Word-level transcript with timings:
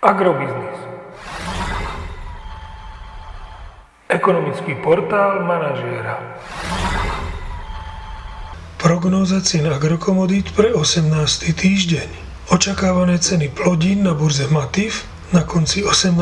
Agrobiznis. 0.00 0.80
Ekonomický 4.08 4.80
portál 4.80 5.44
manažéra. 5.44 6.40
Prognóza 8.80 9.44
cien 9.44 9.68
agrokomodít 9.68 10.56
pre 10.56 10.72
18. 10.72 11.52
týždeň. 11.52 12.08
Očakávané 12.48 13.20
ceny 13.20 13.52
plodín 13.52 14.08
na 14.08 14.16
burze 14.16 14.48
Matif 14.48 15.04
na 15.36 15.44
konci 15.44 15.84
18. 15.84 16.16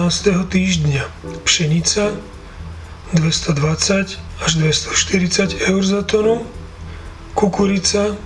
týždňa. 0.51 1.03
Pšenica 1.47 2.19
220 3.15 4.19
až 4.43 4.51
240 4.59 5.55
eur 5.71 5.83
za 5.87 6.03
tonu, 6.03 6.43
kukurica 7.39 8.19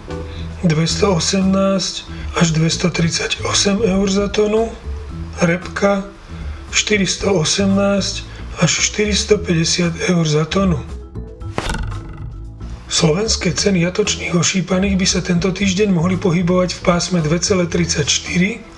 218 0.64 2.40
až 2.40 2.46
238 2.56 3.44
eur 3.84 4.08
za 4.08 4.32
tonu, 4.32 4.72
repka 5.40 6.04
418 6.70 8.24
až 8.60 8.70
450 8.80 10.12
eur 10.12 10.24
za 10.28 10.44
tonu. 10.44 10.80
Slovenské 12.92 13.56
ceny 13.56 13.88
jatočných 13.88 14.36
ošípaných 14.36 15.00
by 15.00 15.06
sa 15.08 15.24
tento 15.24 15.48
týždeň 15.48 15.88
mohli 15.88 16.20
pohybovať 16.20 16.76
v 16.76 16.80
pásme 16.84 17.24
2,34 17.24 18.04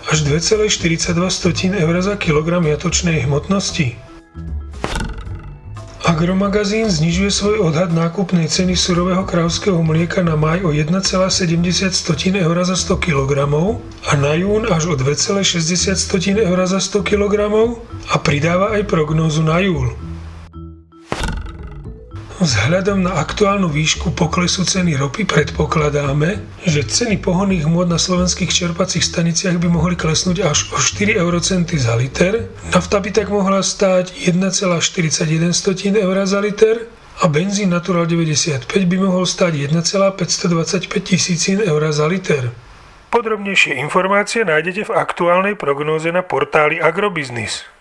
až 0.07 0.19
2,42 0.23 1.75
eur 1.75 1.95
za 1.99 2.15
kilogram 2.15 2.63
jatočnej 2.63 3.27
hmotnosti. 3.27 4.04
Agromagazín 6.05 6.93
znižuje 6.93 7.33
svoj 7.33 7.57
odhad 7.65 7.89
nákupnej 7.89 8.45
ceny 8.45 8.77
surového 8.77 9.25
krávského 9.25 9.81
mlieka 9.81 10.21
na 10.21 10.37
maj 10.37 10.61
o 10.61 10.69
1,70 10.69 11.01
eur 12.45 12.57
za 12.61 12.77
100 12.77 13.01
kg 13.01 13.33
a 14.05 14.13
na 14.13 14.37
jún 14.37 14.69
až 14.69 14.93
o 14.93 14.95
2,60 15.01 16.45
eur 16.45 16.59
za 16.69 16.77
100 16.77 17.09
kg 17.09 17.35
a 18.13 18.17
pridáva 18.21 18.77
aj 18.77 18.85
prognózu 18.85 19.41
na 19.49 19.65
júl. 19.65 19.97
Vzhľadom 22.35 23.07
na 23.07 23.23
aktuálnu 23.23 23.71
výšku 23.71 24.11
poklesu 24.11 24.67
ceny 24.67 24.99
ropy 24.99 25.23
predpokladáme, 25.23 26.43
že 26.67 26.83
ceny 26.83 27.23
pohonných 27.23 27.63
hmôt 27.63 27.87
na 27.87 27.95
slovenských 27.95 28.51
čerpacích 28.51 29.07
staniciach 29.07 29.55
by 29.63 29.71
mohli 29.71 29.95
klesnúť 29.95 30.43
až 30.43 30.67
o 30.75 30.83
4 30.83 31.15
eurocenty 31.15 31.79
za 31.79 31.95
liter, 31.95 32.51
nafta 32.75 32.99
by 32.99 33.15
tak 33.15 33.31
mohla 33.31 33.63
stáť 33.63 34.19
1,41 34.35 35.95
eur 35.95 36.17
za 36.27 36.43
liter 36.43 36.91
a 37.23 37.31
benzín 37.31 37.71
Natural 37.71 38.03
95 38.03 38.67
by 38.67 38.97
mohol 38.99 39.31
stáť 39.31 39.71
1,525 39.71 40.91
tisícin 41.07 41.63
eur 41.63 41.83
za 41.95 42.11
liter. 42.11 42.51
Podrobnejšie 43.15 43.79
informácie 43.79 44.43
nájdete 44.43 44.91
v 44.91 44.93
aktuálnej 44.99 45.55
prognóze 45.55 46.11
na 46.11 46.27
portáli 46.27 46.83
Agrobiznis. 46.83 47.74